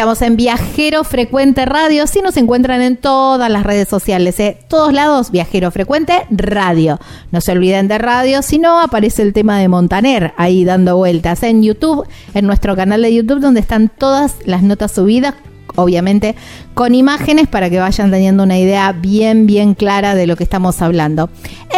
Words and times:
Estamos 0.00 0.22
en 0.22 0.38
Viajero 0.38 1.04
Frecuente 1.04 1.66
Radio. 1.66 2.06
Si 2.06 2.22
nos 2.22 2.38
encuentran 2.38 2.80
en 2.80 2.96
todas 2.96 3.50
las 3.50 3.64
redes 3.64 3.86
sociales, 3.86 4.40
¿eh? 4.40 4.56
todos 4.66 4.94
lados, 4.94 5.30
Viajero 5.30 5.70
Frecuente 5.70 6.22
Radio. 6.30 6.98
No 7.32 7.42
se 7.42 7.52
olviden 7.52 7.86
de 7.86 7.98
radio, 7.98 8.40
si 8.40 8.58
no, 8.58 8.80
aparece 8.80 9.20
el 9.20 9.34
tema 9.34 9.58
de 9.58 9.68
Montaner 9.68 10.32
ahí 10.38 10.64
dando 10.64 10.96
vueltas 10.96 11.42
en 11.42 11.62
YouTube, 11.62 12.08
en 12.32 12.46
nuestro 12.46 12.74
canal 12.76 13.02
de 13.02 13.14
YouTube, 13.14 13.40
donde 13.40 13.60
están 13.60 13.90
todas 13.90 14.36
las 14.46 14.62
notas 14.62 14.92
subidas 14.92 15.34
obviamente 15.76 16.34
con 16.74 16.94
imágenes 16.94 17.46
para 17.46 17.68
que 17.68 17.78
vayan 17.78 18.10
teniendo 18.10 18.42
una 18.42 18.58
idea 18.58 18.92
bien, 18.92 19.46
bien 19.46 19.74
clara 19.74 20.14
de 20.14 20.26
lo 20.26 20.34
que 20.34 20.44
estamos 20.44 20.80
hablando. 20.80 21.28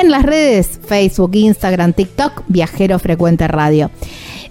En 0.01 0.13
las 0.13 0.23
redes 0.23 0.79
Facebook, 0.87 1.33
Instagram, 1.35 1.93
TikTok, 1.93 2.45
Viajero 2.47 3.01
Frecuente 3.01 3.49
Radio. 3.49 3.91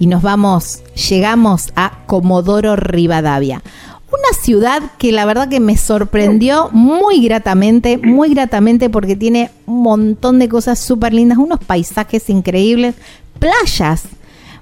y 0.00 0.06
nos 0.06 0.22
vamos, 0.22 0.82
llegamos 1.08 1.72
a 1.76 2.04
Comodoro 2.06 2.76
Rivadavia. 2.76 3.62
Una 4.10 4.38
ciudad 4.40 4.82
que 4.98 5.12
la 5.12 5.26
verdad 5.26 5.48
que 5.48 5.60
me 5.60 5.76
sorprendió 5.76 6.70
muy 6.72 7.22
gratamente, 7.22 7.98
muy 7.98 8.32
gratamente 8.32 8.88
porque 8.88 9.16
tiene 9.16 9.50
un 9.66 9.82
montón 9.82 10.38
de 10.38 10.48
cosas 10.48 10.78
súper 10.78 11.12
lindas, 11.12 11.36
unos 11.36 11.60
paisajes 11.60 12.30
increíbles, 12.30 12.94
playas 13.38 14.04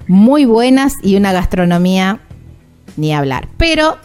muy 0.09 0.47
buenas 0.47 0.95
y 1.03 1.17
una 1.17 1.33
gastronomía 1.33 2.19
ni 2.97 3.15
hablar. 3.15 3.47
Pero 3.57 3.99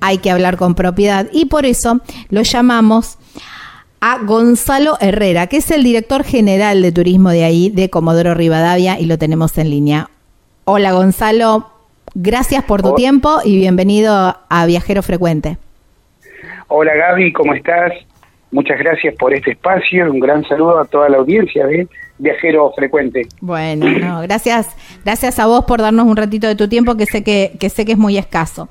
hay 0.00 0.18
que 0.18 0.30
hablar 0.30 0.56
con 0.56 0.74
propiedad 0.74 1.26
y 1.32 1.46
por 1.46 1.66
eso 1.66 2.00
lo 2.30 2.42
llamamos 2.42 3.18
a 4.00 4.18
Gonzalo 4.18 4.96
Herrera, 5.00 5.46
que 5.46 5.56
es 5.58 5.70
el 5.70 5.82
director 5.82 6.22
general 6.22 6.82
de 6.82 6.92
turismo 6.92 7.30
de 7.30 7.44
ahí, 7.44 7.70
de 7.70 7.90
Comodoro 7.90 8.34
Rivadavia, 8.34 9.00
y 9.00 9.06
lo 9.06 9.18
tenemos 9.18 9.56
en 9.58 9.70
línea. 9.70 10.10
Hola 10.64 10.92
Gonzalo, 10.92 11.70
gracias 12.14 12.64
por 12.64 12.82
tu 12.82 12.94
tiempo 12.94 13.38
y 13.44 13.56
bienvenido 13.56 14.36
a 14.48 14.66
Viajero 14.66 15.02
Frecuente. 15.02 15.58
Hola 16.68 16.94
Gaby, 16.94 17.32
¿cómo 17.32 17.54
estás? 17.54 17.92
Muchas 18.50 18.78
gracias 18.78 19.14
por 19.16 19.34
este 19.34 19.52
espacio, 19.52 20.10
un 20.10 20.20
gran 20.20 20.44
saludo 20.44 20.78
a 20.80 20.84
toda 20.84 21.08
la 21.08 21.18
audiencia 21.18 21.66
de 21.66 21.88
viajero 22.18 22.72
frecuente. 22.74 23.28
Bueno, 23.40 23.88
no, 23.88 24.20
gracias, 24.22 24.68
gracias 25.04 25.38
a 25.38 25.46
vos 25.46 25.64
por 25.64 25.80
darnos 25.80 26.06
un 26.06 26.16
ratito 26.16 26.46
de 26.46 26.54
tu 26.54 26.68
tiempo 26.68 26.96
que 26.96 27.06
sé 27.06 27.22
que, 27.22 27.56
que 27.58 27.68
sé 27.68 27.84
que 27.84 27.92
es 27.92 27.98
muy 27.98 28.16
escaso. 28.16 28.68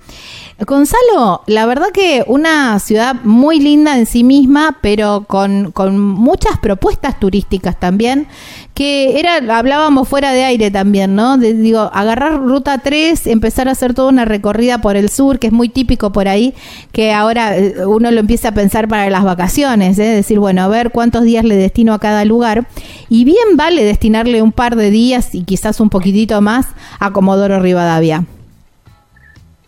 Gonzalo, 0.66 1.42
la 1.48 1.66
verdad 1.66 1.88
que 1.94 2.24
una 2.28 2.80
ciudad 2.80 3.16
muy 3.24 3.60
linda 3.60 3.98
en 3.98 4.06
sí 4.06 4.24
misma, 4.24 4.78
pero 4.82 5.26
con, 5.28 5.72
con 5.72 6.00
muchas 6.00 6.58
propuestas 6.60 7.20
turísticas 7.20 7.78
también, 7.78 8.28
que 8.76 9.22
era, 9.22 9.38
hablábamos 9.58 10.08
fuera 10.08 10.34
de 10.34 10.44
aire 10.44 10.70
también, 10.70 11.16
¿no? 11.16 11.38
De, 11.38 11.54
digo, 11.54 11.90
agarrar 11.94 12.42
ruta 12.42 12.78
3, 12.78 13.26
empezar 13.28 13.70
a 13.70 13.72
hacer 13.72 13.94
toda 13.94 14.10
una 14.10 14.26
recorrida 14.26 14.80
por 14.80 14.98
el 14.98 15.08
sur, 15.08 15.40
que 15.40 15.48
es 15.48 15.54
muy 15.54 15.70
típico 15.70 16.12
por 16.12 16.28
ahí, 16.28 16.54
que 16.92 17.14
ahora 17.14 17.58
eh, 17.58 17.86
uno 17.88 18.12
lo 18.12 18.20
empieza 18.20 18.50
a 18.50 18.52
pensar 18.52 18.90
para 18.90 19.10
las 19.10 19.24
vacaciones, 19.24 19.98
¿eh? 19.98 20.04
decir, 20.04 20.40
bueno, 20.40 20.62
a 20.62 20.68
ver 20.68 20.92
cuántos 20.92 21.24
días 21.24 21.46
le 21.46 21.56
destino 21.56 21.94
a 21.94 22.00
cada 22.00 22.26
lugar. 22.26 22.66
Y 23.08 23.24
bien 23.24 23.56
vale 23.56 23.82
destinarle 23.86 24.42
un 24.42 24.52
par 24.52 24.76
de 24.76 24.92
días 24.92 25.34
y 25.34 25.46
quizás 25.46 25.80
un 25.80 25.90
poquitito 25.90 26.42
más 26.42 26.68
a 27.00 27.12
Comodoro 27.12 27.62
Rivadavia. 27.62 28.26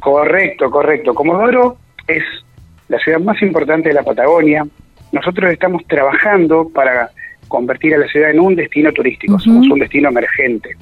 Correcto, 0.01 0.69
correcto. 0.69 1.13
Comodoro 1.13 1.77
es 2.07 2.23
la 2.89 2.99
ciudad 2.99 3.21
más 3.21 3.41
importante 3.41 3.87
de 3.87 3.95
la 3.95 4.03
Patagonia. 4.03 4.67
Nosotros 5.13 5.49
estamos 5.49 5.85
trabajando 5.87 6.67
para 6.67 7.09
convertir 7.47 7.95
a 7.95 7.97
la 7.97 8.07
ciudad 8.07 8.31
en 8.31 8.39
un 8.39 8.55
destino 8.55 8.91
turístico, 8.91 9.39
somos 9.39 9.67
un 9.69 9.79
destino 9.79 10.09
emergente. 10.09 10.75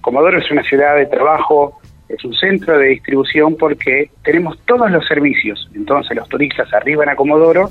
Comodoro 0.00 0.38
es 0.38 0.50
una 0.50 0.62
ciudad 0.62 0.96
de 0.96 1.06
trabajo, 1.06 1.80
es 2.08 2.24
un 2.24 2.34
centro 2.34 2.78
de 2.78 2.88
distribución 2.88 3.56
porque 3.56 4.10
tenemos 4.22 4.58
todos 4.66 4.90
los 4.90 5.06
servicios. 5.06 5.68
Entonces 5.74 6.16
los 6.16 6.28
turistas 6.28 6.72
arriban 6.72 7.08
a 7.08 7.16
Comodoro 7.16 7.70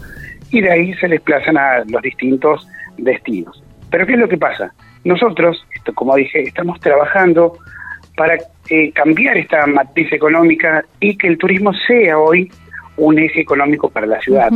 y 0.52 0.62
de 0.62 0.72
ahí 0.72 0.94
se 0.96 1.08
desplazan 1.08 1.58
a 1.58 1.84
los 1.88 2.02
distintos 2.02 2.68
destinos. 2.98 3.64
Pero 3.90 4.06
¿qué 4.06 4.14
es 4.14 4.20
lo 4.20 4.30
que 4.30 4.38
pasa? 4.38 4.74
Nosotros, 5.04 5.66
esto, 5.74 5.94
como 5.94 6.16
dije, 6.16 6.42
estamos 6.44 6.80
trabajando 6.80 7.58
para 8.16 8.38
eh, 8.70 8.92
cambiar 8.92 9.38
esta 9.38 9.66
matriz 9.68 10.12
económica 10.12 10.84
y 11.00 11.16
que 11.18 11.28
el 11.28 11.38
turismo 11.38 11.72
sea 11.88 12.18
hoy 12.18 12.52
un 12.98 13.20
eje 13.20 13.42
económico 13.42 13.90
para 13.90 14.08
la 14.08 14.20
ciudad. 14.20 14.52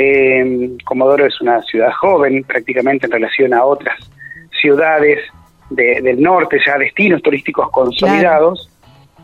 Eh, 0.00 0.76
Comodoro 0.84 1.26
es 1.26 1.40
una 1.40 1.60
ciudad 1.62 1.90
joven 1.90 2.44
prácticamente 2.44 3.06
en 3.06 3.12
relación 3.12 3.52
a 3.52 3.64
otras 3.64 3.98
ciudades 4.60 5.18
del 5.70 6.22
norte, 6.22 6.60
ya 6.64 6.78
destinos 6.78 7.20
turísticos 7.20 7.68
consolidados, 7.72 8.70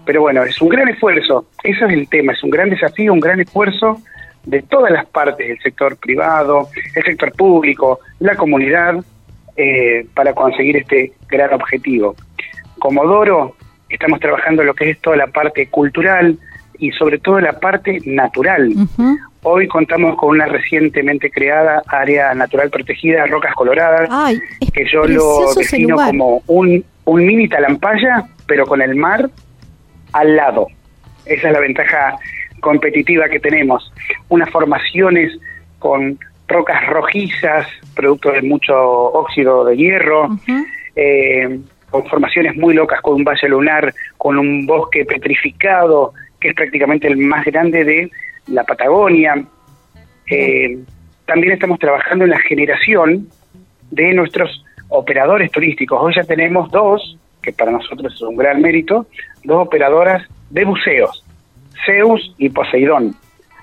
pero 0.04 0.22
bueno, 0.22 0.42
es 0.42 0.60
un 0.60 0.68
gran 0.68 0.88
esfuerzo, 0.88 1.46
eso 1.62 1.86
es 1.86 1.92
el 1.92 2.08
tema, 2.08 2.32
es 2.32 2.42
un 2.42 2.50
gran 2.50 2.70
desafío, 2.70 3.12
un 3.12 3.20
gran 3.20 3.38
esfuerzo 3.38 4.02
de 4.42 4.62
todas 4.62 4.90
las 4.90 5.06
partes 5.06 5.46
del 5.46 5.60
sector 5.60 5.96
privado, 5.96 6.68
el 6.96 7.04
sector 7.04 7.30
público, 7.32 8.00
la 8.18 8.34
comunidad, 8.34 8.96
eh, 9.56 10.08
para 10.12 10.34
conseguir 10.34 10.78
este 10.78 11.12
gran 11.28 11.54
objetivo. 11.54 12.16
Comodoro 12.80 13.54
estamos 13.88 14.18
trabajando 14.18 14.64
lo 14.64 14.74
que 14.74 14.90
es 14.90 14.98
toda 14.98 15.16
la 15.16 15.28
parte 15.28 15.68
cultural 15.68 16.36
y 16.78 16.90
sobre 16.92 17.18
todo 17.18 17.40
la 17.40 17.58
parte 17.60 18.00
natural. 18.04 18.72
Hoy 19.42 19.68
contamos 19.68 20.16
con 20.16 20.30
una 20.30 20.46
recientemente 20.46 21.30
creada 21.30 21.82
área 21.86 22.34
natural 22.34 22.70
protegida, 22.70 23.26
Rocas 23.26 23.54
Coloradas, 23.54 24.08
que 24.72 24.86
yo 24.90 25.04
lo 25.04 25.52
defino 25.54 25.96
como 25.96 26.42
un, 26.46 26.84
un 27.04 27.26
mini 27.26 27.48
talampaya, 27.48 28.24
pero 28.46 28.66
con 28.66 28.80
el 28.80 28.94
mar 28.94 29.28
al 30.12 30.36
lado. 30.36 30.66
Esa 31.26 31.48
es 31.48 31.52
la 31.52 31.60
ventaja 31.60 32.16
competitiva 32.60 33.28
que 33.28 33.40
tenemos. 33.40 33.92
Unas 34.28 34.50
formaciones 34.50 35.32
con 35.78 36.18
rocas 36.48 36.86
rojizas, 36.88 37.66
producto 37.94 38.32
de 38.32 38.42
mucho 38.42 38.74
óxido 38.74 39.64
de 39.64 39.76
hierro, 39.76 40.30
con 41.90 42.06
formaciones 42.06 42.56
muy 42.56 42.74
locas, 42.74 43.00
con 43.02 43.14
un 43.14 43.24
valle 43.24 43.48
lunar, 43.48 43.94
con 44.16 44.38
un 44.38 44.66
bosque 44.66 45.04
petrificado, 45.04 46.12
que 46.44 46.50
es 46.50 46.54
prácticamente 46.54 47.08
el 47.08 47.16
más 47.16 47.42
grande 47.46 47.84
de 47.84 48.10
la 48.48 48.64
Patagonia. 48.64 49.42
Eh, 50.30 50.78
también 51.24 51.54
estamos 51.54 51.78
trabajando 51.78 52.24
en 52.24 52.32
la 52.32 52.38
generación 52.38 53.28
de 53.90 54.12
nuestros 54.12 54.62
operadores 54.90 55.50
turísticos. 55.50 55.98
Hoy 56.02 56.12
ya 56.14 56.22
tenemos 56.22 56.70
dos, 56.70 57.16
que 57.40 57.54
para 57.54 57.70
nosotros 57.70 58.12
es 58.12 58.20
un 58.20 58.36
gran 58.36 58.60
mérito, 58.60 59.06
dos 59.42 59.66
operadoras 59.66 60.28
de 60.50 60.66
buceos, 60.66 61.24
Zeus 61.86 62.34
y 62.36 62.50
Poseidón. 62.50 63.14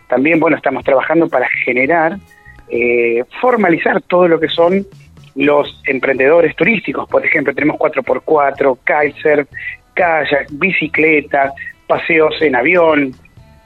También, 0.07 0.39
bueno, 0.39 0.57
estamos 0.57 0.83
trabajando 0.83 1.29
para 1.29 1.47
generar, 1.63 2.17
eh, 2.67 3.23
formalizar 3.39 4.01
todo 4.01 4.27
lo 4.27 4.39
que 4.39 4.47
son 4.47 4.87
los 5.35 5.83
emprendedores 5.85 6.55
turísticos. 6.55 7.07
Por 7.07 7.23
ejemplo, 7.23 7.53
tenemos 7.53 7.77
4x4, 7.77 8.79
kitesurf, 8.83 9.47
kayak, 9.93 10.47
bicicleta, 10.53 11.53
paseos 11.91 12.33
en 12.39 12.55
avión. 12.55 13.13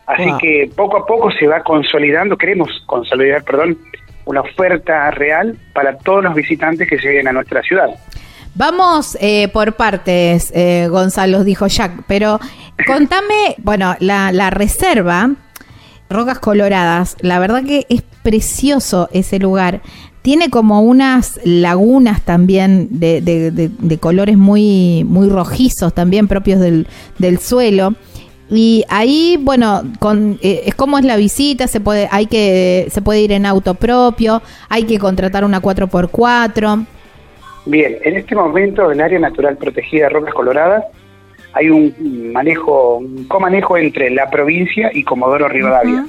Así 0.08 0.30
que 0.40 0.70
poco 0.76 0.98
a 0.98 1.06
poco 1.06 1.32
se 1.32 1.48
va 1.48 1.64
consolidando, 1.64 2.38
queremos 2.38 2.70
consolidar, 2.88 3.44
perdón, 3.44 3.78
una 4.26 4.42
oferta 4.42 5.12
real 5.12 5.56
para 5.74 5.98
todos 5.98 6.24
los 6.24 6.34
visitantes 6.34 6.88
que 6.90 6.98
lleguen 6.98 7.28
a 7.28 7.32
nuestra 7.32 7.62
ciudad. 7.62 7.90
Vamos 8.56 9.18
eh, 9.22 9.48
por 9.50 9.74
partes, 9.74 10.52
eh, 10.56 10.88
Gonzalo, 10.90 11.44
dijo 11.44 11.68
Jack, 11.68 12.04
pero 12.08 12.40
contame, 12.88 13.56
bueno, 13.58 13.96
la, 14.00 14.32
la 14.32 14.50
reserva, 14.50 15.32
Rocas 16.10 16.40
Coloradas, 16.40 17.18
la 17.22 17.40
verdad 17.40 17.64
que 17.64 17.86
es 17.90 18.02
precioso 18.24 19.10
ese 19.12 19.40
lugar 19.40 19.82
tiene 20.26 20.50
como 20.50 20.82
unas 20.82 21.40
lagunas 21.44 22.24
también 22.24 22.88
de, 22.90 23.22
de, 23.22 23.98
colores 24.00 24.36
muy, 24.36 25.04
muy 25.04 25.30
rojizos, 25.30 25.94
también 25.94 26.28
propios 26.28 26.60
del, 26.60 26.88
del, 27.20 27.38
suelo. 27.38 27.94
Y 28.50 28.86
ahí, 28.90 29.38
bueno, 29.42 29.84
con 30.00 30.38
eh, 30.42 30.72
cómo 30.76 31.00
es 31.00 31.06
la 31.06 31.16
visita, 31.16 31.68
se 31.68 31.80
puede 31.80 32.08
hay 32.12 32.28
que 32.28 32.88
se 32.90 33.02
puede 33.02 33.22
ir 33.22 33.32
en 33.32 33.46
auto 33.46 33.74
propio, 33.74 34.42
hay 34.70 34.84
que 34.84 35.00
contratar 35.00 35.44
una 35.44 35.62
4x4. 35.62 36.86
Bien, 37.66 37.98
en 38.04 38.18
este 38.18 38.36
momento 38.36 38.92
en 38.92 39.02
área 39.02 39.18
natural 39.18 39.58
protegida 39.58 40.04
de 40.04 40.10
Rocas 40.10 40.34
Coloradas 40.36 40.84
hay 41.56 41.70
un 41.70 42.32
manejo, 42.34 42.98
un 42.98 43.24
comanejo 43.28 43.78
entre 43.78 44.10
la 44.10 44.30
provincia 44.30 44.92
y 44.94 45.04
Comodoro 45.04 45.48
Rivadavia. 45.48 46.06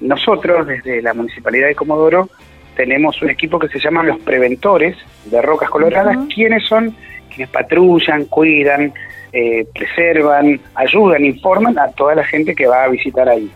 Nosotros, 0.00 0.66
desde 0.66 1.00
la 1.00 1.14
Municipalidad 1.14 1.68
de 1.68 1.74
Comodoro, 1.74 2.28
tenemos 2.76 3.20
un 3.22 3.30
equipo 3.30 3.58
que 3.58 3.68
se 3.68 3.78
llama 3.78 4.02
los 4.02 4.18
preventores 4.20 4.96
de 5.24 5.40
Rocas 5.40 5.70
Coloradas, 5.70 6.18
quienes 6.34 6.66
son 6.66 6.94
quienes 7.30 7.48
patrullan, 7.48 8.26
cuidan, 8.26 8.92
eh, 9.32 9.66
preservan, 9.74 10.60
ayudan, 10.74 11.24
informan 11.24 11.78
a 11.78 11.88
toda 11.88 12.14
la 12.14 12.24
gente 12.24 12.54
que 12.54 12.66
va 12.66 12.84
a 12.84 12.88
visitar 12.88 13.28
ahí. 13.28 13.50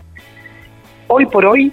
Hoy 1.07 1.25
por 1.25 1.45
hoy 1.45 1.71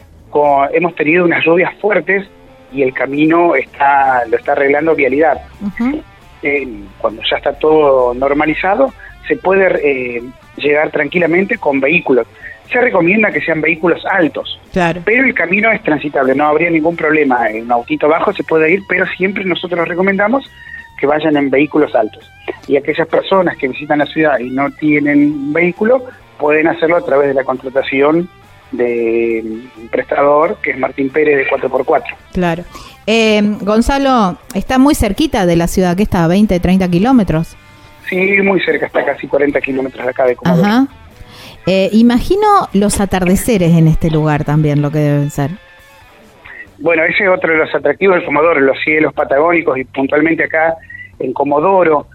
hemos 0.72 0.94
tenido 0.94 1.24
unas 1.24 1.44
lluvias 1.44 1.74
fuertes 1.80 2.26
y 2.72 2.82
el 2.82 2.92
camino 2.92 3.54
está 3.54 4.24
lo 4.26 4.36
está 4.36 4.52
arreglando 4.52 4.94
vialidad. 4.94 5.40
Eh, 6.42 6.68
cuando 6.98 7.22
ya 7.30 7.36
está 7.36 7.52
todo 7.52 8.14
normalizado, 8.14 8.92
se 9.28 9.36
puede 9.36 10.16
eh, 10.16 10.22
llegar 10.56 10.90
tranquilamente 10.90 11.58
con 11.58 11.80
vehículos. 11.80 12.26
Se 12.72 12.80
recomienda 12.80 13.30
que 13.30 13.42
sean 13.42 13.60
vehículos 13.60 14.02
altos, 14.06 14.58
pero 15.04 15.26
el 15.26 15.34
camino 15.34 15.70
es 15.70 15.82
transitable, 15.82 16.34
no 16.34 16.46
habría 16.46 16.70
ningún 16.70 16.96
problema. 16.96 17.50
En 17.50 17.64
un 17.64 17.72
autito 17.72 18.08
bajo 18.08 18.32
se 18.32 18.42
puede 18.42 18.72
ir, 18.72 18.80
pero 18.88 19.06
siempre 19.16 19.44
nosotros 19.44 19.86
recomendamos 19.86 20.50
que 21.02 21.06
vayan 21.08 21.36
en 21.36 21.50
vehículos 21.50 21.96
altos. 21.96 22.30
Y 22.68 22.76
aquellas 22.76 23.08
personas 23.08 23.56
que 23.56 23.66
visitan 23.66 23.98
la 23.98 24.06
ciudad 24.06 24.38
y 24.38 24.50
no 24.50 24.70
tienen 24.70 25.52
vehículo, 25.52 26.04
pueden 26.38 26.68
hacerlo 26.68 26.96
a 26.96 27.00
través 27.00 27.26
de 27.26 27.34
la 27.34 27.42
contratación 27.42 28.28
de 28.70 29.42
un 29.78 29.88
prestador 29.88 30.58
que 30.62 30.70
es 30.70 30.78
Martín 30.78 31.10
Pérez 31.10 31.38
de 31.38 31.46
4x4. 31.48 32.02
Claro. 32.32 32.62
Eh, 33.08 33.42
Gonzalo, 33.62 34.38
está 34.54 34.78
muy 34.78 34.94
cerquita 34.94 35.44
de 35.44 35.56
la 35.56 35.66
ciudad, 35.66 35.96
que 35.96 36.04
está 36.04 36.22
a 36.22 36.28
20, 36.28 36.60
30 36.60 36.88
kilómetros. 36.88 37.56
Sí, 38.08 38.40
muy 38.40 38.60
cerca, 38.60 38.86
está 38.86 39.04
casi 39.04 39.26
40 39.26 39.60
kilómetros 39.60 40.04
de 40.04 40.10
acá 40.10 40.24
de 40.24 40.36
Comodoro. 40.36 40.68
Ajá. 40.68 40.86
Eh, 41.66 41.88
imagino 41.90 42.68
los 42.74 43.00
atardeceres 43.00 43.72
en 43.76 43.88
este 43.88 44.08
lugar 44.08 44.44
también, 44.44 44.80
lo 44.80 44.92
que 44.92 44.98
deben 44.98 45.30
ser. 45.32 45.50
Bueno, 46.82 47.04
ese 47.04 47.22
es 47.22 47.30
otro 47.30 47.52
de 47.52 47.58
los 47.58 47.72
atractivos 47.72 48.16
del 48.16 48.24
Comodoro, 48.24 48.58
los 48.58 48.76
cielos 48.82 49.14
patagónicos 49.14 49.78
y 49.78 49.84
puntualmente 49.84 50.44
acá 50.44 50.74
en 51.20 51.32
Comodoro, 51.32 52.08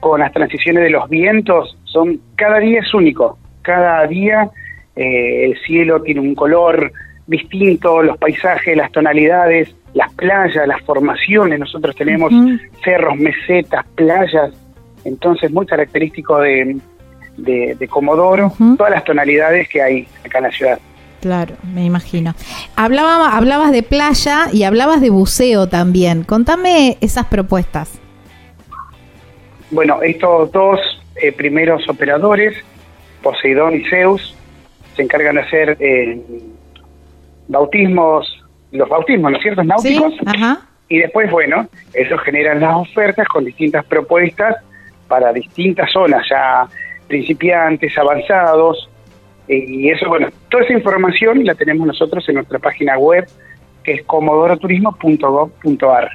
con 0.00 0.20
las 0.20 0.32
transiciones 0.32 0.82
de 0.82 0.88
los 0.88 1.10
vientos, 1.10 1.76
son 1.84 2.18
cada 2.34 2.58
día 2.58 2.80
es 2.80 2.94
único. 2.94 3.38
Cada 3.60 4.06
día 4.06 4.48
eh, 4.96 5.44
el 5.44 5.58
cielo 5.66 6.00
tiene 6.00 6.20
un 6.20 6.34
color 6.34 6.90
distinto, 7.26 8.02
los 8.02 8.16
paisajes, 8.16 8.74
las 8.74 8.90
tonalidades, 8.92 9.76
las 9.92 10.10
playas, 10.14 10.66
las 10.66 10.80
formaciones. 10.82 11.60
Nosotros 11.60 11.94
tenemos 11.94 12.32
cerros, 12.82 13.16
mesetas, 13.16 13.84
playas, 13.94 14.52
entonces, 15.04 15.52
muy 15.52 15.66
característico 15.66 16.38
de, 16.40 16.78
de, 17.36 17.88
Comodoro, 17.88 18.50
todas 18.78 18.90
las 18.90 19.04
tonalidades 19.04 19.68
que 19.68 19.82
hay 19.82 20.08
acá 20.24 20.38
en 20.38 20.44
la 20.44 20.50
ciudad. 20.50 20.78
Claro, 21.24 21.54
me 21.62 21.86
imagino. 21.86 22.34
Hablaba, 22.76 23.34
hablabas 23.34 23.72
de 23.72 23.82
playa 23.82 24.48
y 24.52 24.64
hablabas 24.64 25.00
de 25.00 25.08
buceo 25.08 25.70
también. 25.70 26.22
Contame 26.22 26.98
esas 27.00 27.24
propuestas. 27.28 27.98
Bueno, 29.70 30.02
estos 30.02 30.52
dos 30.52 30.78
eh, 31.16 31.32
primeros 31.32 31.88
operadores, 31.88 32.54
Poseidón 33.22 33.74
y 33.74 33.88
Zeus, 33.88 34.36
se 34.94 35.00
encargan 35.00 35.36
de 35.36 35.40
hacer 35.40 35.78
eh, 35.80 36.20
bautismos, 37.48 38.44
los 38.70 38.86
bautismos, 38.86 39.30
¿no 39.30 39.38
es 39.38 39.42
cierto? 39.42 39.64
Náuticos. 39.64 40.12
Y 40.90 40.98
después, 40.98 41.30
bueno, 41.30 41.66
ellos 41.94 42.20
generan 42.20 42.60
las 42.60 42.76
ofertas 42.76 43.26
con 43.28 43.46
distintas 43.46 43.82
propuestas 43.86 44.56
para 45.08 45.32
distintas 45.32 45.90
zonas, 45.90 46.26
ya 46.28 46.68
principiantes, 47.08 47.96
avanzados, 47.96 48.90
y 49.48 49.90
eso, 49.90 50.08
bueno, 50.08 50.28
toda 50.50 50.64
esa 50.64 50.72
información 50.72 51.44
la 51.44 51.54
tenemos 51.54 51.86
nosotros 51.86 52.26
en 52.28 52.36
nuestra 52.36 52.58
página 52.58 52.98
web, 52.98 53.26
que 53.82 53.94
es 53.94 54.04
comodoroturismo.gov.ar. 54.04 56.10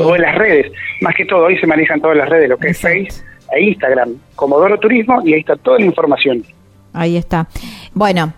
O 0.00 0.14
en 0.14 0.22
las 0.22 0.34
redes, 0.34 0.70
más 1.00 1.14
que 1.14 1.24
todo, 1.24 1.46
hoy 1.46 1.58
se 1.58 1.66
manejan 1.66 2.00
todas 2.00 2.16
las 2.16 2.28
redes, 2.28 2.48
lo 2.48 2.58
que 2.58 2.68
es 2.68 2.78
Facebook 2.78 3.24
e 3.52 3.62
Instagram, 3.62 4.14
Comodoro 4.34 4.78
Turismo, 4.78 5.22
y 5.24 5.34
ahí 5.34 5.40
está 5.40 5.56
toda 5.56 5.78
la 5.78 5.86
información. 5.86 6.42
Ahí 6.92 7.16
está. 7.16 7.48
Bueno, 7.94 8.32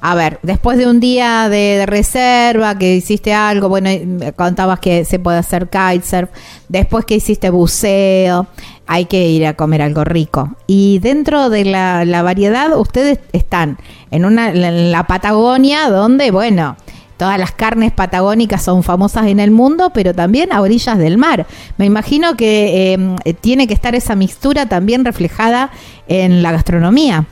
a 0.00 0.14
ver, 0.14 0.38
después 0.42 0.78
de 0.78 0.86
un 0.86 1.00
día 1.00 1.48
de, 1.48 1.84
reserva, 1.86 2.76
que 2.78 2.96
hiciste 2.96 3.32
algo, 3.32 3.68
bueno, 3.68 3.88
contabas 4.34 4.80
que 4.80 5.04
se 5.04 5.18
puede 5.18 5.38
hacer 5.38 5.68
kitesurf, 5.68 6.30
después 6.68 7.04
que 7.04 7.14
hiciste 7.14 7.50
buceo, 7.50 8.46
hay 8.86 9.06
que 9.06 9.28
ir 9.28 9.46
a 9.46 9.54
comer 9.54 9.82
algo 9.82 10.04
rico. 10.04 10.50
Y 10.66 10.98
dentro 11.00 11.50
de 11.50 11.64
la, 11.64 12.22
variedad, 12.22 12.78
ustedes 12.78 13.18
están 13.32 13.78
en, 14.10 14.24
una, 14.24 14.50
en 14.50 14.92
la 14.92 15.06
Patagonia, 15.06 15.88
donde, 15.88 16.30
bueno, 16.30 16.76
todas 17.16 17.38
las 17.38 17.52
carnes 17.52 17.92
patagónicas 17.92 18.62
son 18.62 18.82
famosas 18.82 19.26
en 19.26 19.40
el 19.40 19.50
mundo, 19.50 19.90
pero 19.92 20.14
también 20.14 20.52
a 20.52 20.60
orillas 20.60 20.98
del 20.98 21.18
mar. 21.18 21.46
Me 21.78 21.84
imagino 21.84 22.36
que 22.36 22.92
em, 22.92 23.16
tiene 23.40 23.66
que 23.66 23.74
estar 23.74 23.94
esa 23.94 24.14
mixtura 24.14 24.66
también 24.66 25.04
reflejada 25.04 25.70
en 26.08 26.42
la 26.42 26.52
gastronomía. 26.52 27.24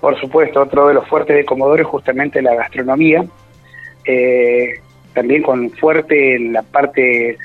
Por 0.00 0.18
supuesto, 0.20 0.60
otro 0.60 0.88
de 0.88 0.94
los 0.94 1.06
fuertes 1.08 1.36
de 1.36 1.44
Comodoro 1.44 1.82
es 1.82 1.88
justamente 1.88 2.42
la 2.42 2.54
gastronomía, 2.54 3.24
eh, 4.04 4.74
también 5.14 5.42
con 5.42 5.70
fuerte 5.70 6.36
en 6.36 6.52
la 6.52 6.62
parte 6.62 7.38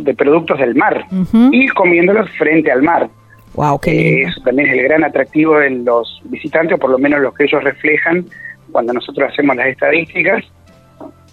de 0.00 0.14
productos 0.14 0.58
del 0.58 0.74
mar 0.74 1.06
y 1.52 1.68
comiéndolos 1.68 2.30
frente 2.38 2.70
al 2.70 2.82
mar. 2.82 3.08
Wow, 3.54 3.78
qué 3.80 4.22
eso 4.22 4.40
también 4.42 4.68
es 4.68 4.78
el 4.78 4.84
gran 4.84 5.04
atractivo 5.04 5.58
de 5.58 5.70
los 5.70 6.20
visitantes, 6.24 6.76
o 6.76 6.78
por 6.78 6.90
lo 6.90 6.98
menos 6.98 7.20
los 7.20 7.34
que 7.34 7.44
ellos 7.44 7.62
reflejan 7.62 8.24
cuando 8.72 8.92
nosotros 8.92 9.30
hacemos 9.30 9.54
las 9.54 9.68
estadísticas, 9.68 10.44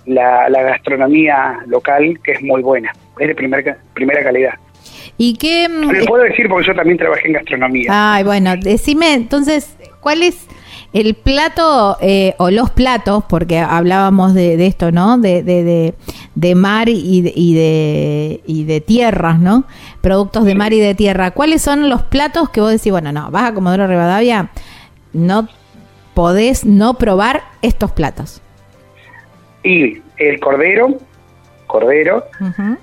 la, 0.06 0.48
gastronomía 0.50 1.60
local 1.68 2.20
que 2.24 2.34
es 2.34 2.44
muy 2.44 2.62
buena, 2.62 2.92
es 3.20 3.28
de 3.28 3.36
primer, 3.36 3.78
primera 3.94 4.24
calidad. 4.24 4.54
¿Y 5.18 5.36
qué...? 5.38 5.68
Le 5.68 6.04
mm, 6.04 6.06
puedo 6.06 6.24
decir 6.24 6.48
porque 6.48 6.68
yo 6.68 6.76
también 6.76 6.98
trabajé 6.98 7.28
en 7.28 7.34
gastronomía. 7.34 7.90
Ay, 7.90 8.24
bueno, 8.24 8.56
decime 8.58 9.14
entonces, 9.14 9.76
¿cuál 10.00 10.22
es 10.22 10.48
el 10.94 11.16
plato 11.16 11.98
eh, 12.02 12.36
o 12.38 12.52
los 12.52 12.70
platos, 12.70 13.24
porque 13.30 13.60
hablábamos 13.60 14.34
de, 14.34 14.66
esto, 14.66 14.92
¿no? 14.92 15.18
De, 15.18 15.42
de, 15.44 15.64
de, 15.64 15.94
mar 16.56 16.90
y 16.90 17.22
de, 17.22 17.34
y, 17.36 17.54
de, 17.56 18.42
y 18.46 18.64
de 18.64 18.82
tierras, 18.82 19.40
¿no? 19.40 19.66
Productos 20.02 20.46
de 20.46 20.56
mar 20.56 20.74
y 20.74 20.80
de 20.80 20.96
tierra. 20.96 21.32
¿Cuáles 21.32 21.62
son 21.62 21.90
los 21.90 22.04
platos 22.04 22.50
que 22.50 22.62
vos 22.62 22.72
decís, 22.72 22.92
bueno, 22.92 23.12
no, 23.12 23.32
vas 23.32 23.50
a 23.50 23.54
Comodoro 23.54 23.88
Rivadavia, 23.88 24.50
no 25.14 25.48
podés 26.14 26.66
no 26.66 26.96
probar 26.96 27.42
estos 27.62 27.92
platos? 27.92 28.42
Y 29.64 30.02
el 30.18 30.40
cordero, 30.40 30.98
cordero. 31.68 32.26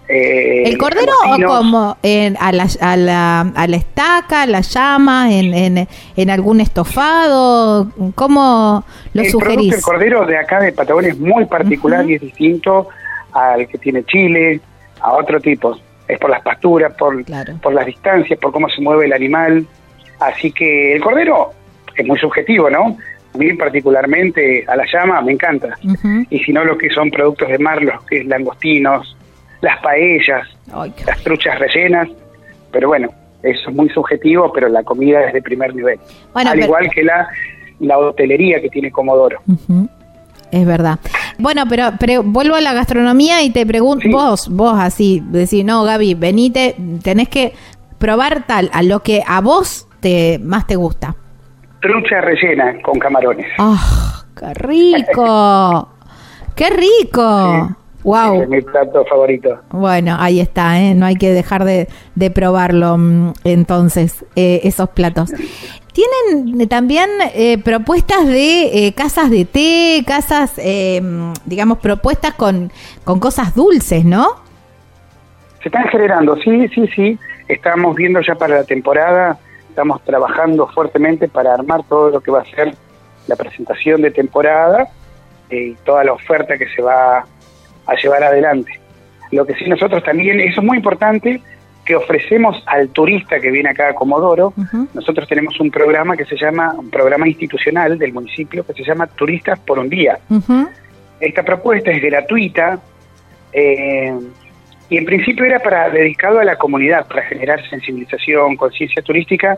Eh, 0.09 0.63
¿El 0.65 0.79
cordero 0.79 1.13
o 1.27 1.47
como 1.47 1.97
en, 2.03 2.37
a, 2.41 2.53
la, 2.53 2.67
a, 2.81 2.97
la, 2.97 3.41
a 3.41 3.67
la 3.67 3.77
estaca, 3.77 4.47
la 4.47 4.61
llama, 4.61 5.33
en, 5.33 5.53
en, 5.55 5.89
en 6.17 6.31
algún 6.31 6.61
estofado? 6.61 7.91
¿Cómo 8.15 8.85
lo 9.13 9.23
el 9.23 9.31
sugerís? 9.31 9.75
El 9.75 9.83
cordero 9.83 10.25
de 10.25 10.39
acá 10.39 10.61
de 10.61 10.73
Patagonia 10.73 11.11
es 11.11 11.19
muy 11.19 11.45
particular 11.47 12.09
y 12.09 12.15
es 12.15 12.21
distinto 12.21 12.89
al 13.33 13.67
que 13.69 13.79
tiene 13.79 14.05
Chile, 14.05 14.61
a 15.01 15.13
otro 15.13 15.41
tipo. 15.41 15.79
Es 16.07 16.19
por 16.19 16.31
las 16.31 16.43
pasturas, 16.43 16.95
por, 16.95 17.25
por 17.61 17.75
las 17.75 17.87
distancias, 17.87 18.39
por 18.39 18.53
cómo 18.53 18.69
se 18.69 18.81
mueve 18.81 19.07
el 19.07 19.13
animal. 19.13 19.67
Así 20.21 20.51
que 20.53 20.95
el 20.95 21.03
cordero 21.03 21.51
es 21.97 22.07
muy 22.07 22.19
subjetivo, 22.19 22.71
¿no? 22.71 22.97
a 23.35 23.39
mí 23.39 23.53
particularmente 23.55 24.65
a 24.67 24.77
la 24.77 24.85
llama 24.93 25.21
me 25.21 25.33
encanta. 25.33 25.77
Y 26.31 26.39
si 26.41 26.53
no, 26.53 26.65
lo 26.65 26.77
que 26.79 26.91
son 26.91 27.11
productos 27.11 27.49
de 27.49 27.59
mar, 27.59 27.83
los 27.83 28.03
que 28.05 28.21
es 28.21 28.27
langostinos, 28.27 29.17
las 29.61 29.81
paellas, 29.81 30.49
las 31.07 31.23
truchas 31.23 31.59
rellenas. 31.59 32.09
Pero 32.73 32.89
bueno, 32.89 33.09
eso 33.43 33.71
es 33.71 33.77
muy 33.77 33.89
subjetivo, 33.91 34.53
pero 34.53 34.69
la 34.69 34.83
comida 34.83 35.25
es 35.25 35.33
de 35.33 35.43
primer 35.43 35.75
nivel. 35.75 35.99
Al 36.35 36.59
igual 36.59 36.91
que 36.91 37.03
la, 37.03 37.29
la 37.81 37.99
hotelería 37.99 38.61
que 38.61 38.69
tiene 38.69 38.91
Comodoro. 38.91 39.41
Es 40.51 40.67
verdad. 40.67 40.99
Bueno, 41.39 41.65
pero, 41.69 41.93
pero, 41.99 42.23
vuelvo 42.23 42.57
a 42.57 42.61
la 42.61 42.73
gastronomía 42.73 43.43
y 43.43 43.51
te 43.51 43.65
pregunto, 43.65 44.09
vos, 44.11 44.49
vos 44.49 44.79
así, 44.79 45.23
decís, 45.25 45.65
no, 45.65 45.85
Gaby, 45.85 46.15
venite, 46.15 46.75
tenés 47.03 47.29
que 47.29 47.53
probar 47.99 48.47
tal, 48.47 48.71
a 48.73 48.83
lo 48.83 49.01
que 49.01 49.23
a 49.27 49.41
vos 49.41 49.89
te 50.01 50.39
más 50.43 50.67
te 50.67 50.77
gusta 50.77 51.17
trucha 51.81 52.21
rellena 52.21 52.81
con 52.83 52.99
camarones. 52.99 53.47
¡Ah, 53.59 54.25
qué 54.37 54.55
rico! 54.55 55.89
¡Qué 56.55 56.71
rico! 56.71 57.77
Wow. 58.05 58.43
Es 58.43 58.49
mi 58.49 58.63
plato 58.63 59.05
favorito. 59.05 59.61
Bueno, 59.71 60.17
ahí 60.19 60.41
está, 60.41 60.81
¿eh? 60.81 60.95
no 60.95 61.05
hay 61.05 61.17
que 61.17 61.31
dejar 61.31 61.65
de, 61.65 61.89
probarlo 62.31 62.97
mm, 62.97 63.33
entonces, 63.45 64.25
eh, 64.37 64.61
esos 64.65 64.89
platos. 64.91 65.33
Tienen 65.99 66.69
también 66.69 67.11
eh, 67.35 67.59
propuestas 67.59 68.25
de 68.25 68.87
eh, 68.87 68.95
casas 68.95 69.31
de 69.31 69.45
té, 69.45 70.05
casas, 70.07 70.53
eh, 70.59 71.03
digamos, 71.45 71.79
propuestas 71.79 72.35
con, 72.35 72.71
con 73.03 73.19
cosas 73.19 73.53
dulces, 73.57 74.05
¿no? 74.05 74.37
Se 75.61 75.69
están 75.71 75.89
generando, 75.89 76.37
sí, 76.37 76.69
sí, 76.69 76.87
sí. 76.95 77.19
Estamos 77.49 77.97
viendo 77.97 78.21
ya 78.21 78.37
para 78.37 78.59
la 78.59 78.63
temporada, 78.63 79.41
estamos 79.71 80.01
trabajando 80.05 80.69
fuertemente 80.69 81.27
para 81.27 81.53
armar 81.53 81.83
todo 81.89 82.11
lo 82.11 82.21
que 82.21 82.31
va 82.31 82.43
a 82.43 82.45
ser 82.45 82.77
la 83.27 83.35
presentación 83.35 84.01
de 84.01 84.13
temporada 84.13 84.87
y 85.51 85.73
toda 85.85 86.05
la 86.05 86.13
oferta 86.13 86.57
que 86.57 86.69
se 86.77 86.81
va 86.81 87.25
a 87.87 87.95
llevar 88.01 88.23
adelante. 88.23 88.71
Lo 89.33 89.45
que 89.45 89.55
sí 89.55 89.69
nosotros 89.69 90.05
también, 90.05 90.39
eso 90.39 90.61
es 90.61 90.65
muy 90.65 90.77
importante, 90.77 91.43
que 91.89 91.97
ofrecemos 91.97 92.63
al 92.67 92.91
turista 92.91 93.41
que 93.41 93.51
viene 93.51 93.71
acá 93.71 93.89
a 93.89 93.95
Comodoro. 93.95 94.53
Nosotros 94.93 95.27
tenemos 95.27 95.59
un 95.59 95.71
programa 95.71 96.19
que 96.19 96.27
se 96.27 96.37
llama, 96.37 96.75
un 96.77 96.91
programa 96.91 97.27
institucional 97.27 97.99
del 97.99 98.13
municipio 98.13 98.63
que 98.67 98.75
se 98.75 98.85
llama 98.85 99.07
Turistas 99.07 99.59
por 99.61 99.79
un 99.79 99.89
Día. 99.89 100.19
Esta 101.19 101.43
propuesta 101.43 101.91
es 101.91 102.03
gratuita 102.03 102.79
eh, 103.55 104.15
y 104.91 104.99
en 104.99 105.05
principio 105.07 105.47
era 105.47 105.61
para 105.61 105.89
dedicado 105.89 106.41
a 106.41 106.45
la 106.45 106.57
comunidad, 106.57 107.09
para 107.09 107.23
generar 107.23 107.67
sensibilización, 107.71 108.57
conciencia 108.57 109.01
turística 109.01 109.57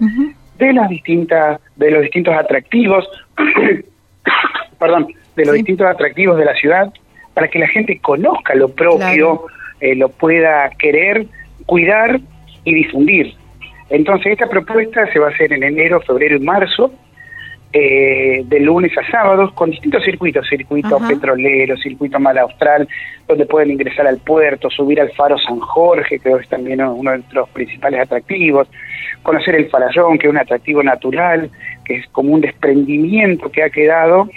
de 0.56 0.72
las 0.72 0.88
distintas, 0.88 1.60
de 1.74 1.90
los 1.90 2.02
distintos 2.02 2.36
atractivos, 2.36 3.08
perdón, 4.78 5.08
de 5.34 5.46
los 5.46 5.54
distintos 5.56 5.88
atractivos 5.88 6.38
de 6.38 6.44
la 6.44 6.54
ciudad, 6.54 6.92
para 7.34 7.48
que 7.48 7.58
la 7.58 7.66
gente 7.66 7.98
conozca 7.98 8.54
lo 8.54 8.68
propio, 8.68 9.46
eh, 9.80 9.96
lo 9.96 10.10
pueda 10.10 10.70
querer 10.78 11.26
cuidar 11.70 12.18
y 12.64 12.74
difundir. 12.74 13.32
Entonces 13.90 14.32
esta 14.32 14.48
propuesta 14.48 15.06
se 15.12 15.20
va 15.20 15.28
a 15.28 15.30
hacer 15.30 15.52
en 15.52 15.62
enero, 15.62 16.00
febrero 16.00 16.34
y 16.34 16.40
marzo, 16.40 16.92
eh, 17.72 18.42
de 18.44 18.58
lunes 18.58 18.90
a 18.98 19.08
sábados, 19.08 19.52
con 19.52 19.70
distintos 19.70 20.02
circuitos, 20.02 20.48
circuito 20.48 20.98
petrolero, 20.98 21.76
circuito 21.76 22.18
mar 22.18 22.36
austral, 22.40 22.88
donde 23.28 23.46
pueden 23.46 23.70
ingresar 23.70 24.08
al 24.08 24.18
puerto, 24.18 24.68
subir 24.68 25.00
al 25.00 25.12
faro 25.12 25.38
San 25.38 25.60
Jorge, 25.60 26.18
que 26.18 26.32
es 26.32 26.48
también 26.48 26.82
uno 26.82 27.12
de 27.12 27.18
nuestros 27.18 27.48
principales 27.50 28.00
atractivos, 28.00 28.66
conocer 29.22 29.54
el 29.54 29.70
farallón, 29.70 30.18
que 30.18 30.26
es 30.26 30.30
un 30.32 30.38
atractivo 30.38 30.82
natural, 30.82 31.48
que 31.84 31.98
es 31.98 32.08
como 32.08 32.34
un 32.34 32.40
desprendimiento 32.40 33.48
que 33.52 33.62
ha 33.62 33.70
quedado 33.70 34.28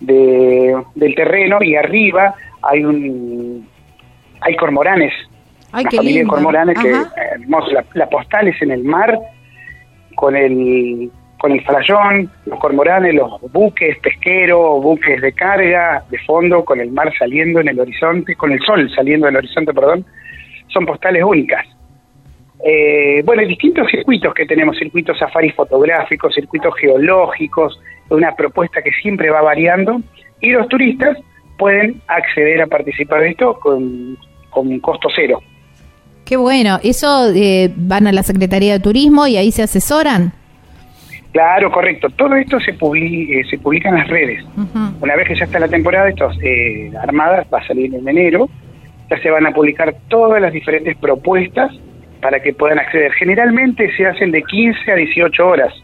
de, 0.00 0.76
del 0.96 1.14
terreno 1.14 1.58
y 1.62 1.76
arriba 1.76 2.34
hay 2.62 2.84
un 2.84 3.68
hay 4.40 4.56
cormoranes 4.56 5.12
Ay, 5.72 5.84
una 5.84 5.90
familia 5.90 6.20
de 6.22 6.26
cormoranes 6.26 6.78
que 6.78 6.92
hermoso. 7.32 7.70
La, 7.94 8.08
postal 8.08 8.48
es 8.48 8.60
en 8.62 8.70
el 8.70 8.84
mar 8.84 9.18
con 10.14 10.36
el 10.36 11.10
con 11.38 11.52
el 11.52 11.62
farallón, 11.64 12.30
los 12.44 12.58
cormoranes, 12.58 13.14
los 13.14 13.40
buques 13.50 13.98
pesqueros, 14.00 14.82
buques 14.82 15.22
de 15.22 15.32
carga, 15.32 16.04
de 16.10 16.18
fondo, 16.18 16.66
con 16.66 16.80
el 16.80 16.92
mar 16.92 17.10
saliendo 17.18 17.60
en 17.60 17.68
el 17.68 17.80
horizonte, 17.80 18.36
con 18.36 18.52
el 18.52 18.60
sol 18.60 18.90
saliendo 18.94 19.26
en 19.26 19.34
el 19.34 19.38
horizonte, 19.38 19.72
perdón, 19.72 20.04
son 20.68 20.84
postales 20.84 21.24
únicas. 21.24 21.66
Eh, 22.62 23.22
bueno, 23.24 23.40
hay 23.40 23.48
distintos 23.48 23.90
circuitos 23.90 24.34
que 24.34 24.44
tenemos, 24.44 24.76
circuitos 24.76 25.18
safari 25.18 25.50
fotográficos, 25.52 26.34
circuitos 26.34 26.74
geológicos, 26.76 27.80
una 28.10 28.34
propuesta 28.34 28.82
que 28.82 28.90
siempre 29.00 29.30
va 29.30 29.40
variando 29.40 30.02
y 30.40 30.50
los 30.50 30.68
turistas 30.68 31.16
pueden 31.56 32.02
acceder 32.06 32.60
a 32.60 32.66
participar 32.66 33.20
de 33.20 33.30
esto 33.30 33.58
con, 33.58 34.18
con 34.50 34.78
costo 34.80 35.08
cero. 35.14 35.40
Qué 36.30 36.36
bueno. 36.36 36.78
¿Eso 36.84 37.32
eh, 37.34 37.72
van 37.74 38.06
a 38.06 38.12
la 38.12 38.22
Secretaría 38.22 38.74
de 38.74 38.78
Turismo 38.78 39.26
y 39.26 39.36
ahí 39.36 39.50
se 39.50 39.64
asesoran? 39.64 40.30
Claro, 41.32 41.72
correcto. 41.72 42.08
Todo 42.10 42.36
esto 42.36 42.60
se, 42.60 42.70
eh, 42.70 43.42
se 43.50 43.58
publica 43.58 43.88
en 43.88 43.96
las 43.96 44.06
redes. 44.06 44.44
Una 45.00 45.16
vez 45.16 45.26
que 45.26 45.34
ya 45.34 45.46
está 45.46 45.58
la 45.58 45.66
temporada, 45.66 46.08
estos 46.08 46.38
eh, 46.40 46.92
armadas 47.02 47.48
va 47.52 47.58
a 47.58 47.66
salir 47.66 47.92
en 47.92 48.08
enero, 48.08 48.48
ya 49.10 49.20
se 49.20 49.28
van 49.28 49.44
a 49.44 49.50
publicar 49.50 49.92
todas 50.06 50.40
las 50.40 50.52
diferentes 50.52 50.96
propuestas 50.98 51.72
para 52.20 52.38
que 52.38 52.54
puedan 52.54 52.78
acceder. 52.78 53.10
Generalmente 53.14 53.90
se 53.96 54.06
hacen 54.06 54.30
de 54.30 54.44
15 54.44 54.92
a 54.92 54.94
18 54.94 55.44
horas. 55.44 55.74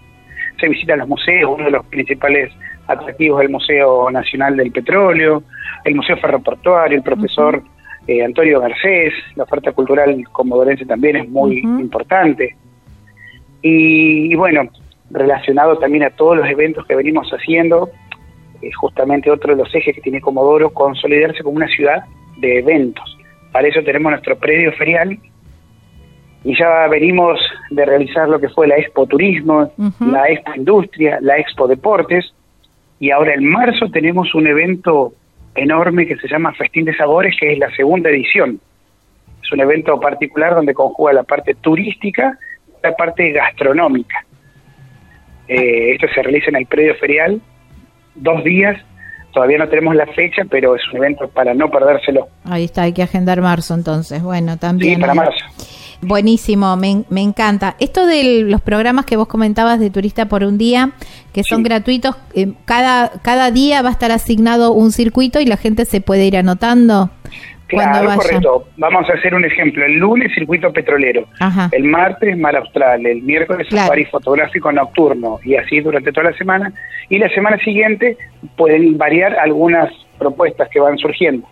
Se 0.61 0.69
visitan 0.69 1.01
los 1.01 1.09
museos, 1.09 1.57
uno 1.57 1.65
de 1.65 1.73
los 1.73 1.85
principales 1.87 2.53
atractivos 2.87 3.41
del 3.41 3.49
Museo 3.49 4.13
Nacional 4.13 4.57
del 4.57 4.71
Petróleo, 4.71 5.43
el 5.85 5.97
Museo 5.97 6.17
Ferroportuario, 6.19 6.97
el 6.97 7.03
profesor 7.03 7.65
eh, 8.07 8.25
Antonio 8.25 8.61
Garcés, 8.61 9.13
la 9.35 9.45
oferta 9.45 9.73
cultural 9.73 10.23
comodorense 10.33 10.87
también 10.87 11.17
es 11.17 11.29
muy 11.29 11.59
importante. 11.59 12.57
Y, 13.63 14.35
bueno, 14.37 14.69
relacionado 15.11 15.79
también 15.79 16.05
a 16.05 16.11
todos 16.11 16.37
los 16.37 16.49
eventos 16.49 16.87
que 16.87 16.95
venimos 16.95 17.29
haciendo, 17.31 17.91
es 18.63 18.75
justamente 18.77 19.31
otro 19.31 19.57
de 19.57 19.63
los 19.63 19.75
ejes 19.75 19.95
que 19.95 20.01
tiene 20.01 20.21
Comodoro, 20.21 20.71
consolidarse 20.71 21.43
como 21.43 21.57
una 21.57 21.69
ciudad 21.69 22.05
de 22.39 22.59
eventos. 22.59 23.19
Para 23.53 23.69
eso 23.69 23.83
tenemos 23.83 24.11
nuestro 24.11 24.37
predio 24.39 24.73
ferial 24.73 25.19
y 26.45 26.57
ya 26.57 26.87
venimos 26.89 27.41
de 27.71 27.85
realizar 27.85 28.29
lo 28.29 28.39
que 28.39 28.49
fue 28.49 28.69
la 28.69 28.77
Expo 28.77 29.07
Turismo, 29.07 29.73
la 29.99 30.29
Expo 30.29 30.53
Industria, 30.55 31.19
la 31.21 31.39
Expo 31.39 31.67
Deportes 31.67 32.33
y 33.01 33.11
ahora 33.11 33.35
en 33.35 33.45
marzo 33.49 33.91
tenemos 33.91 34.35
un 34.35 34.47
evento 34.47 35.13
enorme 35.57 36.07
que 36.07 36.17
se 36.17 36.29
llama 36.29 36.53
Festín 36.55 36.85
de 36.85 36.97
Sabores, 36.97 37.35
que 37.39 37.53
es 37.53 37.59
la 37.59 37.71
segunda 37.75 38.11
edición. 38.11 38.61
Es 39.43 39.53
un 39.53 39.61
evento 39.61 39.99
particular 40.01 40.55
donde 40.55 40.75
conjuga 40.75 41.13
la 41.13 41.23
parte 41.23 41.55
turística 41.55 42.39
y 42.69 42.87
la 42.87 42.95
parte 42.95 43.31
gastronómica. 43.33 44.25
Eh, 45.49 45.93
esto 45.93 46.07
se 46.15 46.23
realiza 46.23 46.51
en 46.51 46.57
el 46.57 46.67
predio 46.67 46.95
ferial, 46.97 47.41
dos 48.15 48.43
días, 48.43 48.77
todavía 49.33 49.59
no 49.59 49.69
tenemos 49.69 49.95
la 49.95 50.07
fecha, 50.07 50.43
pero 50.51 50.75
es 50.75 50.83
un 50.91 50.97
evento 50.97 51.29
para 51.29 51.55
no 51.55 51.71
perdérselo. 51.71 52.29
Ahí 52.45 52.65
está, 52.65 52.83
hay 52.83 52.93
que 52.93 53.03
agendar 53.03 53.41
marzo 53.41 53.75
entonces. 53.75 54.23
Bueno, 54.23 54.57
también. 54.59 54.95
Sí, 54.95 55.01
para 55.01 55.15
marzo. 55.15 55.45
Buenísimo, 56.03 56.77
me, 56.77 57.05
me, 57.09 57.23
encanta. 57.23 57.75
Esto 57.81 58.07
de 58.07 58.43
los 58.43 58.61
programas 58.61 59.07
que 59.07 59.17
vos 59.17 59.29
comentabas 59.29 59.81
de 59.81 59.91
Turista 59.91 60.27
por 60.27 60.45
un 60.45 60.59
Día, 60.59 60.91
que 61.33 61.43
son 61.43 61.63
gratuitos, 61.63 62.17
eh, 62.35 62.53
cada, 62.65 63.11
cada 63.23 63.51
día 63.51 63.83
va 63.83 63.89
a 63.89 63.93
estar 63.93 64.13
asignado 64.13 64.73
un 64.73 64.93
circuito 64.93 65.41
y 65.41 65.47
la 65.47 65.57
gente 65.57 65.85
se 65.85 66.01
puede 66.01 66.27
ir 66.27 66.37
anotando. 66.37 67.11
Claro, 67.67 68.15
correcto. 68.15 68.69
Vamos 68.77 69.09
a 69.11 69.15
hacer 69.15 69.35
un 69.35 69.45
ejemplo. 69.45 69.85
El 69.85 69.95
lunes, 69.95 70.33
circuito 70.35 70.73
petrolero. 70.73 71.27
El 71.73 71.85
martes, 71.85 72.37
mar 72.39 72.57
austral. 72.57 73.05
El 73.05 73.23
miércoles, 73.23 73.67
safari 73.69 74.05
fotográfico 74.05 74.71
nocturno. 74.71 75.41
Y 75.45 75.57
así 75.57 75.81
durante 75.81 76.13
toda 76.13 76.31
la 76.31 76.37
semana. 76.37 76.73
Y 77.09 77.19
la 77.19 77.29
semana 77.31 77.59
siguiente 77.59 78.17
pueden 78.57 78.97
variar 78.97 79.37
algunas 79.39 79.93
propuestas 80.19 80.69
que 80.69 80.79
van 80.79 80.97
surgiendo. 80.97 81.47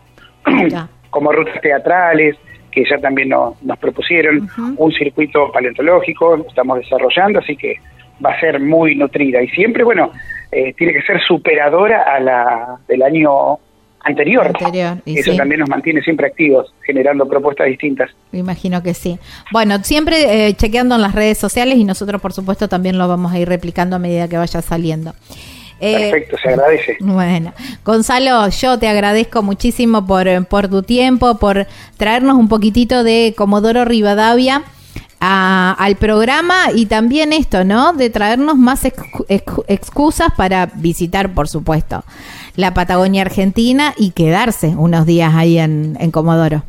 Como 1.10 1.32
rutas 1.32 1.60
teatrales, 1.60 2.36
que 2.74 2.84
ya 2.88 2.98
también 2.98 3.28
nos 3.28 3.78
propusieron, 3.78 4.48
un 4.76 4.92
circuito 4.92 5.52
paleontológico, 5.52 6.44
estamos 6.48 6.78
desarrollando, 6.78 7.38
así 7.38 7.56
que 7.56 7.76
va 8.24 8.30
a 8.30 8.40
ser 8.40 8.60
muy 8.60 8.96
nutrida 8.96 9.42
y 9.42 9.48
siempre, 9.48 9.84
bueno, 9.84 10.10
eh, 10.50 10.74
tiene 10.74 10.92
que 10.92 11.02
ser 11.02 11.20
superadora 11.22 12.02
a 12.02 12.20
la 12.20 12.78
del 12.88 13.02
año 13.02 13.58
anterior. 14.00 14.52
Eso 15.06 15.36
también 15.36 15.60
nos 15.60 15.68
mantiene 15.68 16.02
siempre 16.02 16.26
activos, 16.26 16.74
generando 16.84 17.26
propuestas 17.28 17.66
distintas. 17.66 18.10
Me 18.32 18.40
imagino 18.40 18.82
que 18.82 18.92
sí. 18.92 19.18
Bueno, 19.52 19.78
siempre 19.82 20.48
eh, 20.48 20.54
chequeando 20.54 20.96
en 20.96 21.02
las 21.02 21.14
redes 21.14 21.38
sociales 21.38 21.76
y 21.78 21.84
nosotros, 21.84 22.20
por 22.20 22.32
supuesto, 22.32 22.68
también 22.68 22.98
lo 22.98 23.08
vamos 23.08 23.32
a 23.32 23.38
ir 23.38 23.48
replicando 23.48 23.96
a 23.96 23.98
medida 23.98 24.28
que 24.28 24.36
vaya 24.36 24.60
saliendo. 24.60 25.14
Eh, 25.86 26.10
Perfecto, 26.10 26.38
se 26.42 26.48
agradece. 26.48 26.96
Bueno, 27.00 27.52
Gonzalo, 27.84 28.48
yo 28.48 28.78
te 28.78 28.88
agradezco 28.88 29.42
muchísimo 29.42 30.06
por, 30.06 30.46
por 30.46 30.68
tu 30.68 30.82
tiempo, 30.82 31.36
por 31.36 31.66
traernos 31.98 32.38
un 32.38 32.48
poquitito 32.48 33.04
de 33.04 33.34
Comodoro 33.36 33.84
Rivadavia. 33.84 34.62
al 35.20 35.96
programa 35.96 36.72
y 36.74 36.86
también 36.86 37.34
esto, 37.34 37.64
¿no? 37.64 37.92
De 37.92 38.08
traernos 38.08 38.56
más 38.56 38.86
excusas 38.86 40.28
para 40.34 40.66
visitar, 40.74 41.34
por 41.34 41.48
supuesto, 41.48 42.02
la 42.56 42.72
Patagonia 42.72 43.20
Argentina 43.22 43.92
y 43.98 44.12
quedarse 44.12 44.68
unos 44.68 45.04
días 45.04 45.34
ahí 45.34 45.58
en, 45.58 45.98
en 46.00 46.10
Comodoro. 46.10 46.62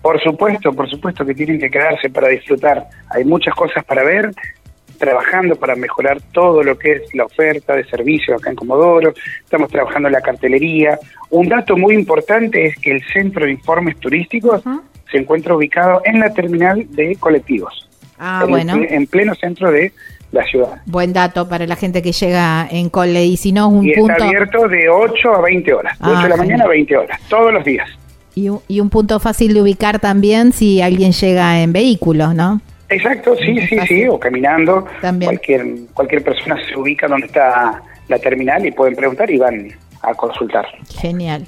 Por 0.00 0.22
supuesto, 0.22 0.72
por 0.72 0.88
supuesto 0.88 1.24
que 1.24 1.34
tienen 1.34 1.58
que 1.58 1.70
quedarse 1.70 2.08
para 2.08 2.28
disfrutar. 2.28 2.86
Hay 3.10 3.24
muchas 3.24 3.54
cosas 3.54 3.82
para 3.84 4.04
ver, 4.04 4.30
trabajando 4.98 5.56
para 5.56 5.74
mejorar 5.76 6.20
todo 6.32 6.62
lo 6.62 6.78
que 6.78 6.92
es 6.92 7.14
la 7.14 7.24
oferta 7.24 7.74
de 7.74 7.84
servicios 7.84 8.40
acá 8.40 8.50
en 8.50 8.56
Comodoro, 8.56 9.14
estamos 9.42 9.70
trabajando 9.70 10.08
en 10.08 10.12
la 10.12 10.20
cartelería. 10.20 10.98
Un 11.30 11.48
dato 11.48 11.76
muy 11.76 11.94
importante 11.94 12.66
es 12.66 12.76
que 12.78 12.92
el 12.92 13.02
Centro 13.12 13.44
de 13.44 13.52
Informes 13.52 13.98
Turísticos 13.98 14.62
se 15.10 15.18
encuentra 15.18 15.54
ubicado 15.54 16.02
en 16.04 16.20
la 16.20 16.32
terminal 16.32 16.86
de 16.90 17.16
colectivos. 17.16 17.88
Ah, 18.18 18.42
en 18.44 18.50
bueno. 18.50 18.74
en 18.88 19.06
pleno 19.06 19.34
centro 19.34 19.70
de 19.70 19.92
la 20.32 20.44
ciudad. 20.44 20.82
Buen 20.86 21.12
dato 21.12 21.48
para 21.48 21.66
la 21.66 21.76
gente 21.76 22.02
que 22.02 22.12
llega 22.12 22.66
en 22.70 22.90
cole 22.90 23.24
y 23.24 23.36
si 23.36 23.52
no 23.52 23.68
un 23.68 23.88
y 23.88 23.94
punto... 23.94 24.12
está 24.12 24.26
abierto 24.26 24.68
de 24.68 24.88
8 24.88 25.34
a 25.34 25.40
20 25.40 25.74
horas, 25.74 25.98
de 25.98 26.10
8 26.10 26.22
de 26.22 26.28
la 26.28 26.34
ah, 26.34 26.38
mañana 26.38 26.64
a 26.64 26.68
20 26.68 26.96
horas, 26.96 27.20
todos 27.28 27.52
los 27.52 27.64
días. 27.64 27.88
Y, 28.34 28.48
y 28.68 28.80
un 28.80 28.90
punto 28.90 29.20
fácil 29.20 29.54
de 29.54 29.62
ubicar 29.62 30.00
también 30.00 30.52
si 30.52 30.82
alguien 30.82 31.12
llega 31.12 31.60
en 31.60 31.72
vehículos, 31.72 32.34
¿no? 32.34 32.60
Exacto, 32.94 33.36
sí, 33.36 33.60
sí, 33.66 33.78
sí, 33.86 34.08
o 34.08 34.18
caminando. 34.18 34.86
También. 35.00 35.30
Cualquier, 35.30 35.66
cualquier 35.92 36.22
persona 36.22 36.56
se 36.66 36.76
ubica 36.76 37.08
donde 37.08 37.26
está 37.26 37.82
la 38.08 38.18
terminal 38.18 38.64
y 38.66 38.70
pueden 38.70 38.94
preguntar 38.94 39.30
y 39.30 39.38
van 39.38 39.68
a 40.02 40.14
consultar. 40.14 40.66
Genial. 41.00 41.46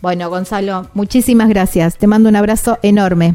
Bueno, 0.00 0.30
Gonzalo, 0.30 0.88
muchísimas 0.94 1.48
gracias. 1.48 1.98
Te 1.98 2.06
mando 2.06 2.28
un 2.28 2.36
abrazo 2.36 2.78
enorme. 2.82 3.34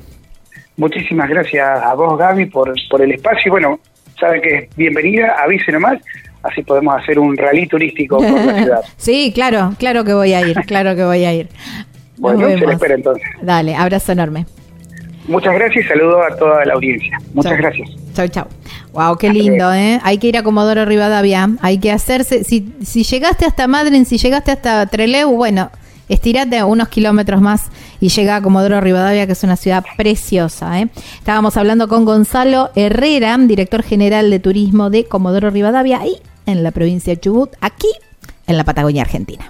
Muchísimas 0.78 1.30
gracias 1.30 1.68
a 1.84 1.94
vos, 1.94 2.18
Gaby, 2.18 2.48
por, 2.48 2.74
por 2.90 3.02
el 3.02 3.12
espacio. 3.12 3.52
Bueno, 3.52 3.80
saben 4.20 4.42
que 4.42 4.56
es 4.56 4.76
bienvenida, 4.76 5.36
avise 5.42 5.72
nomás, 5.72 6.02
así 6.44 6.64
podemos 6.64 7.02
hacer 7.02 7.20
un 7.20 7.38
rally 7.38 7.68
turístico 7.68 8.18
por 8.18 8.46
la 8.46 8.56
ciudad. 8.56 8.82
sí, 8.98 9.32
claro, 9.34 9.74
claro 9.78 10.04
que 10.04 10.14
voy 10.14 10.34
a 10.34 10.42
ir, 10.42 10.56
claro 10.66 10.96
que 10.96 11.04
voy 11.04 11.24
a 11.24 11.34
ir. 11.34 11.50
bueno, 12.18 12.48
se 12.50 12.66
le 12.66 12.74
espera 12.74 12.96
entonces. 12.96 13.24
Dale, 13.42 13.76
abrazo 13.76 14.12
enorme. 14.12 14.46
Muchas 15.28 15.56
gracias 15.56 15.86
y 15.86 15.88
saludo 15.88 16.22
a 16.22 16.36
toda 16.36 16.66
la 16.66 16.74
audiencia. 16.74 17.18
Muchas 17.34 17.58
gracias. 17.58 17.90
Chau, 18.14 18.28
chau. 18.28 18.48
Wow, 18.94 19.18
qué 19.18 19.30
lindo, 19.30 19.74
¿eh? 19.74 20.00
Hay 20.04 20.20
que 20.20 20.28
ir 20.28 20.38
a 20.38 20.44
Comodoro 20.44 20.86
Rivadavia. 20.86 21.50
Hay 21.62 21.80
que 21.80 21.92
hacerse. 21.92 22.44
Si, 22.44 22.74
si 22.84 23.04
llegaste 23.04 23.46
hasta 23.46 23.68
Madrid, 23.68 24.06
si 24.06 24.18
llegaste 24.18 24.52
hasta 24.52 24.86
Trelew, 24.86 25.36
bueno, 25.36 25.72
estirate 26.08 26.64
unos 26.64 26.88
kilómetros 26.90 27.42
más 27.42 27.70
y 28.00 28.10
llega 28.10 28.38
a 28.38 28.42
Comodoro 28.42 28.80
Rivadavia, 28.82 29.26
que 29.26 29.34
es 29.34 29.44
una 29.44 29.56
ciudad 29.56 29.84
preciosa. 29.98 30.80
¿eh? 30.80 30.88
Estábamos 31.18 31.58
hablando 31.58 31.88
con 31.88 32.06
Gonzalo 32.06 32.70
Herrera, 32.76 33.38
director 33.38 33.84
general 33.84 34.30
de 34.30 34.40
turismo 34.40 34.90
de 34.90 35.06
Comodoro 35.06 35.50
Rivadavia, 35.50 36.00
ahí 36.00 36.18
en 36.46 36.64
la 36.64 36.72
provincia 36.72 37.14
de 37.14 37.20
Chubut, 37.20 37.52
aquí 37.62 37.90
en 38.48 38.58
la 38.58 38.64
Patagonia 38.64 39.02
Argentina. 39.02 39.44